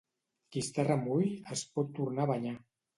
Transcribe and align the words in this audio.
Qui 0.55 0.63
està 0.65 0.87
remull, 0.89 1.29
es 1.59 1.65
pot 1.77 1.95
tornar 2.01 2.29
a 2.29 2.33
banyar. 2.37 2.61